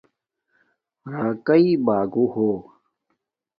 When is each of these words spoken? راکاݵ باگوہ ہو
راکاݵ 1.13 1.65
باگوہ 1.85 2.25
ہو 2.33 2.47